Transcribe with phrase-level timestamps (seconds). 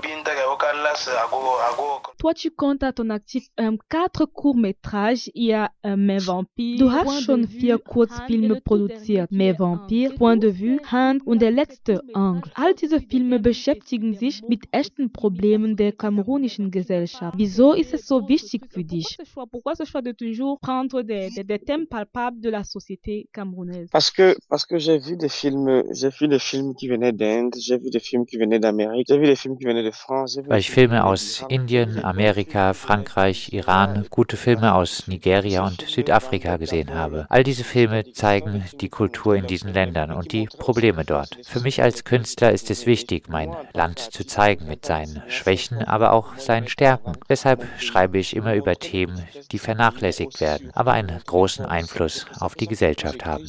[0.00, 1.26] pinta que Boca la a
[1.76, 2.07] Cuba.
[2.18, 5.30] Toi, tu comptes à ton actif euh, quatre courts-métrages.
[5.34, 6.78] Il y a euh, Mes Vampires.
[6.78, 9.28] Du hast schon vier Kurzfilme produziert.
[9.30, 12.50] Mes Vampires, Point de vue, Hand und der letzte Angle.
[12.56, 17.38] All diese Filme beschäftigen sich mit echten Problemen der kamerunischen Gesellschaft.
[17.38, 19.16] Wieso ist es so wichtig für dich?
[19.52, 23.88] Pourquoi ce choix de toujours prendre des, des, des thèmes palpables de la société camerounaise?
[23.92, 27.54] Parce que, parce que j'ai vu des films, j'ai vu des films qui venaient d'Inde,
[27.60, 30.34] j'ai vu des films qui venaient d'Amérique, j'ai vu des films qui venaient de France.
[30.34, 35.06] j'ai vu Weil des ich films Filme aus Indien, Amerika, Frankreich, Iran, gute Filme aus
[35.08, 37.26] Nigeria und Südafrika gesehen habe.
[37.28, 41.38] All diese Filme zeigen die Kultur in diesen Ländern und die Probleme dort.
[41.44, 46.12] Für mich als Künstler ist es wichtig, mein Land zu zeigen mit seinen Schwächen, aber
[46.12, 47.12] auch seinen Stärken.
[47.28, 52.68] Deshalb schreibe ich immer über Themen, die vernachlässigt werden, aber einen großen Einfluss auf die
[52.68, 53.44] Gesellschaft haben.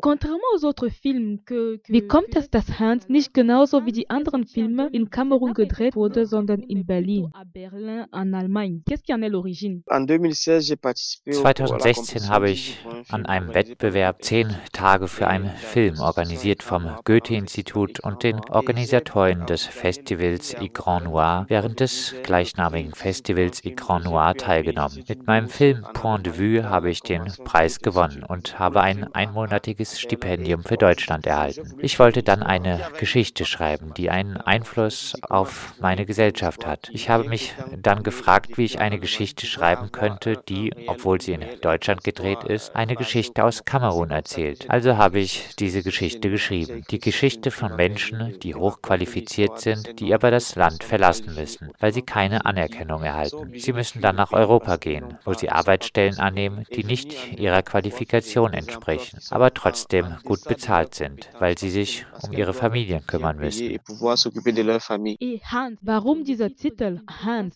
[0.00, 4.17] Contrairement aux autres Films, que, wie kommt es, dass Hans nicht genauso wie die anderen
[4.46, 8.82] Filme in Kamerun gedreht wurde, sondern in Berlin, à Berlin, en Allemagne?
[8.86, 9.82] Qu'est-ce qui en est l'origine?
[9.90, 12.78] En 2016, j'ai participé au- à la 2016 habe ich
[13.10, 19.46] an film einem Wettbewerb zehn Tage für einen Film organisiert vom Goethe-Institut und den Organisatoren
[19.46, 25.02] des Festivals I Grand Noir während des gleichnamigen Festivals I Grand Noir teilgenommen.
[25.08, 30.00] Mit meinem Film Point de Vue habe ich den Preis gewonnen und habe ein einmonatiges
[30.00, 31.74] Stipendium für Deutschland erhalten.
[31.80, 36.88] Ich wollte dann eine Geschichte schreiben, die einen Einfluss auf meine Gesellschaft hat.
[36.92, 41.44] Ich habe mich dann gefragt, wie ich eine Geschichte schreiben könnte, die, obwohl sie in
[41.60, 44.68] Deutschland gedreht ist, eine Geschichte aus Kamerun erzählt.
[44.68, 46.84] Also habe ich diese Geschichte geschrieben.
[46.90, 52.02] Die Geschichte von Menschen, die hochqualifiziert sind, die aber das Land verlassen müssen, weil sie
[52.02, 53.52] keine Anerkennung erhalten.
[53.56, 59.20] Sie müssen dann nach Europa gehen, wo sie Arbeitsstellen annehmen, die nicht ihrer Qualifikation entsprechen,
[59.30, 63.78] aber trotzdem gut bezahlt sind, weil sie sich um ihre Familien kümmern müssen.
[63.98, 65.16] Pouvoir s'occuper de leur famille.
[65.20, 67.00] Et Hans, warum dieser Titel?
[67.24, 67.50] Hans.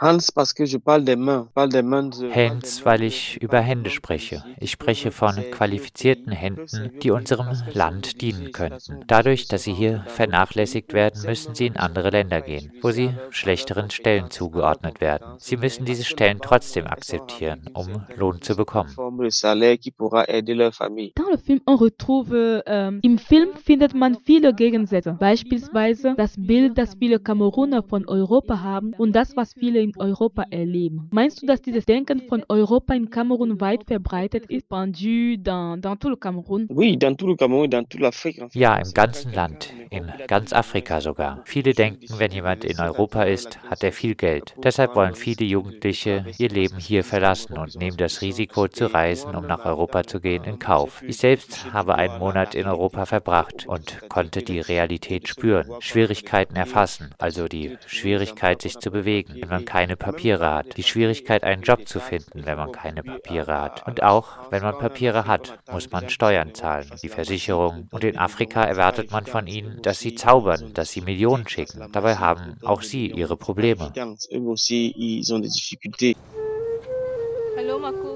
[0.00, 3.60] Hans, parce que je parle des mains, parle des mains de, Hands, weil ich über
[3.60, 4.44] Hände spreche.
[4.60, 9.04] Ich spreche von qualifizierten Händen, die unserem Land dienen könnten.
[9.06, 13.90] Dadurch, dass sie hier vernachlässigt werden, müssen sie in andere Länder gehen, wo sie schlechteren
[13.90, 15.36] Stellen zugeordnet werden.
[15.38, 18.94] Sie müssen diese Stellen trotzdem akzeptieren, um Lohn zu bekommen.
[21.14, 25.16] Dans le Film, on retrouve, ähm, im Film findet man viele Gegensätze.
[25.18, 30.44] Beispielsweise das Bild, das viele Kameruner von Europa haben und das, was viele in Europa
[30.50, 31.08] erleben.
[31.12, 35.96] Meinst du, dass dieses Denken von Europa in Kamerun weit verbreitet ist, pendu dans, dans
[35.98, 36.66] tout le Cameroun?
[36.70, 38.40] Oui, dans tout le Cameroun, dans toute l'Afrique.
[38.42, 38.58] en fait.
[38.58, 41.40] Ja, im ganzen Land, in ganz Afrika sogar.
[41.44, 44.54] Viele denken, wenn jemand in Europa ist, hat er viel Geld.
[44.62, 49.46] Deshalb wollen viele Jugendliche ihr Leben hier verlassen und nehmen das Risiko zu reisen, um
[49.46, 51.02] nach Europa zu gehen, in Kauf.
[51.06, 57.10] Ich selbst habe einen Monat in Europa verbracht und konnte die Realität spüren, Schwierigkeiten erfassen,
[57.18, 61.86] also die Schwierigkeit, sich zu bewegen, wenn man keine Papiere hat, die Schwierigkeit, einen Job
[61.88, 63.86] zu finden, wenn man keine Papiere hat.
[63.86, 67.88] Und auch, wenn man Papiere hat, muss man Steuern zahlen, die Versicherung.
[67.90, 71.78] Und in Afrika erwartet man von ihnen, dass sie zaubern, dass sie Millionen schicken.
[71.92, 73.92] Dabei haben auch sie ihre Probleme.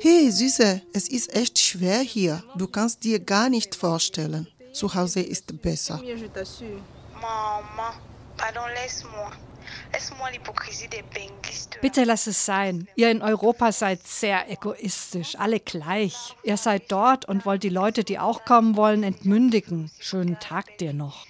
[0.00, 2.42] Hey, Süße, es ist echt schwer hier.
[2.56, 4.48] Du kannst dir gar nicht vorstellen.
[4.72, 6.00] Zu Hause ist besser.
[7.20, 7.94] Maman,
[8.36, 9.30] pardon, laisse-moi.
[11.80, 12.88] Bitte lass es sein.
[12.96, 16.36] Ihr in Europa seid sehr egoistisch, alle gleich.
[16.42, 19.90] Ihr seid dort und wollt die Leute, die auch kommen wollen, entmündigen.
[19.98, 21.26] Schönen Tag dir noch.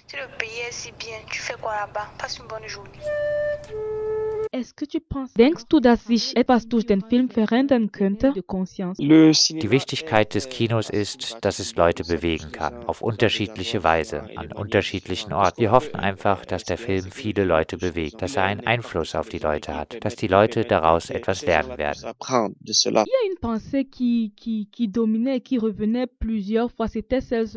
[4.53, 8.33] Denkst du, dass sich etwas durch den Film verändern könnte?
[8.33, 15.31] Die Wichtigkeit des Kinos ist, dass es Leute bewegen kann, auf unterschiedliche Weise, an unterschiedlichen
[15.31, 15.61] Orten.
[15.61, 19.37] Wir hoffen einfach, dass der Film viele Leute bewegt, dass er einen Einfluss auf die
[19.39, 22.11] Leute hat, dass die Leute daraus etwas lernen werden.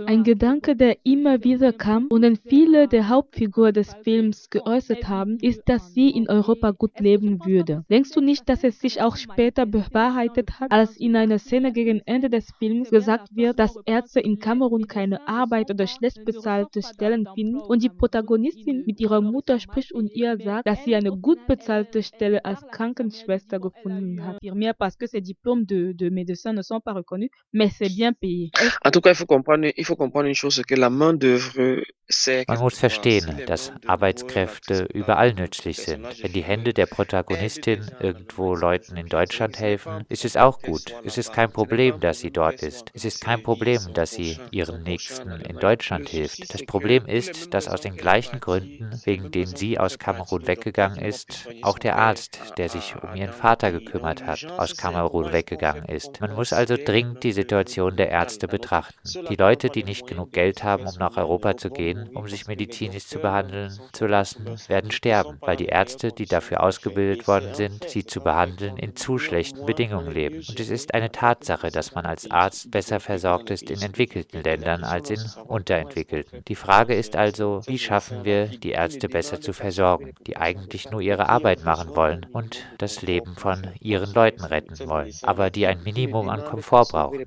[0.06, 5.38] Ein Gedanke, der immer wieder kam und den viele der Hauptfigur des Films geäußert haben,
[5.41, 7.82] ist, dass sie in Europa gut leben würde.
[7.88, 12.02] Denkst du nicht, dass es sich auch später bewahrheitet hat, als in einer Szene gegen
[12.04, 17.26] Ende des Films gesagt wird, dass Ärzte in Kamerun keine Arbeit oder schlecht bezahlte Stellen
[17.34, 21.46] finden und die Protagonistin mit ihrer Mutter spricht und ihr sagt, dass sie eine gut
[21.46, 24.36] bezahlte Stelle als Krankenschwester gefunden hat.
[24.42, 28.12] Infirmière parce que ses diplômes de, de médecin ne sont pas reconnus, mais c'est bien
[28.12, 28.50] payé.
[28.60, 30.90] Est-ce En tout cas, il faut comprendre, il faut comprendre une chose, c'est que la
[30.90, 36.04] main d'œuvre, c'est Man muss verstehen, dass Arbeitskräfte überall nützlich sind.
[36.22, 40.94] Wenn die Hände der Protagonistin irgendwo Leuten in Deutschland helfen, ist es auch gut.
[41.04, 42.90] Es ist kein Problem, dass sie dort ist.
[42.94, 46.52] Es ist kein Problem, dass sie ihren Nächsten in Deutschland hilft.
[46.52, 51.48] Das Problem ist, dass aus den gleichen Gründen, wegen denen sie aus Kamerun weggegangen ist,
[51.62, 56.20] auch der Arzt, der sich um ihren Vater gekümmert hat, aus Kamerun weggegangen ist.
[56.20, 58.98] Man muss also dringend die Situation der Ärzte betrachten.
[59.28, 63.06] Die Leute, die nicht genug Geld haben, um nach Europa zu gehen, um sich medizinisch
[63.06, 68.06] zu behandeln zu lassen, werden sterben, weil die Ärzte, die dafür ausgebildet worden sind, sie
[68.06, 70.37] zu behandeln, in zu schlechten Bedingungen leben.
[70.37, 74.82] Und es ist eine Tatsache, dass man als Arzt besser versorgt ist in entwickelten Ländern
[74.84, 76.43] als in unterentwickelten.
[76.49, 81.00] Die Frage ist also, wie schaffen wir, die Ärzte besser zu versorgen, die eigentlich nur
[81.00, 85.82] ihre Arbeit machen wollen und das Leben von ihren Leuten retten wollen, aber die ein
[85.84, 87.26] Minimum an Komfort brauchen.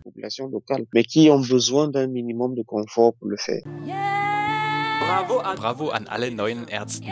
[4.99, 7.07] Bravo an alle neuen Ärzte.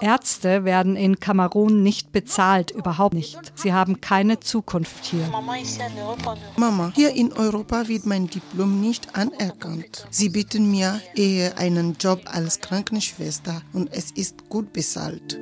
[0.00, 3.38] Ärzte werden in Kamerun nicht bezahlt, überhaupt nicht.
[3.54, 5.26] Sie haben keine Zukunft hier.
[6.56, 10.06] Mama, hier in Europa wird mein Diplom nicht anerkannt.
[10.10, 15.38] Sie bieten mir eher einen Job als Krankenschwester und es ist gut bezahlt.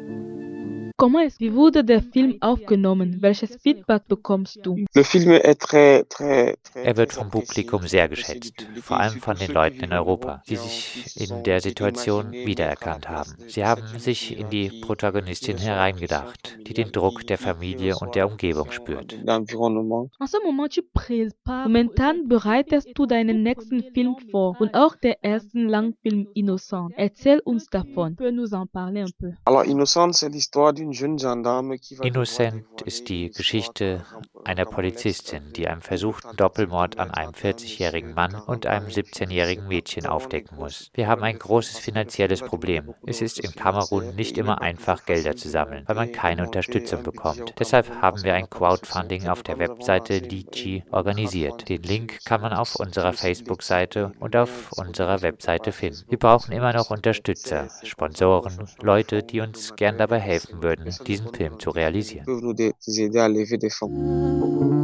[0.98, 3.18] Wie wurde der Film aufgenommen?
[3.20, 4.86] Welches Feedback bekommst du?
[4.94, 11.20] Er wird vom Publikum sehr geschätzt, vor allem von den Leuten in Europa, die sich
[11.20, 13.34] in der Situation wiedererkannt haben.
[13.46, 18.70] Sie haben sich in die Protagonistin hereingedacht, die den Druck der Familie und der Umgebung
[18.70, 19.18] spürt.
[21.46, 26.94] Momentan bereitest du deinen nächsten Film vor und auch der ersten Langfilm Innocent.
[26.96, 28.16] Erzähl uns davon.
[28.16, 29.32] Peux nous en parler un peu?
[29.44, 30.85] Alors, Innocente, c'est l'histoire d'une
[32.02, 34.04] Innocent ist die Geschichte
[34.46, 40.56] einer Polizistin, die einen versuchten Doppelmord an einem 40-jährigen Mann und einem 17-jährigen Mädchen aufdecken
[40.56, 40.90] muss.
[40.94, 42.94] Wir haben ein großes finanzielles Problem.
[43.04, 47.54] Es ist in Kamerun nicht immer einfach, Gelder zu sammeln, weil man keine Unterstützung bekommt.
[47.58, 51.68] Deshalb haben wir ein Crowdfunding auf der Webseite Litchi organisiert.
[51.68, 56.04] Den Link kann man auf unserer Facebook-Seite und auf unserer Webseite finden.
[56.08, 61.58] Wir brauchen immer noch Unterstützer, Sponsoren, Leute, die uns gern dabei helfen würden, diesen Film
[61.58, 62.26] zu realisieren.
[64.38, 64.75] Peuvent nous